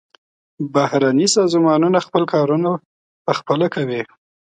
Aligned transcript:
بهرني 0.73 1.27
سازمانونه 1.37 1.99
خپل 2.07 2.23
کارونه 2.33 2.71
پخپله 3.25 3.67
کوي. 3.75 4.01